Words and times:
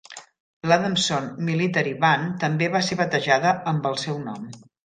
L'Adamson 0.71 1.27
Military 1.51 1.93
Band 2.05 2.33
també 2.47 2.73
va 2.77 2.83
ser 2.89 3.01
batejada 3.05 3.55
amb 3.75 3.91
el 3.95 4.03
seu 4.09 4.21
nom. 4.29 4.53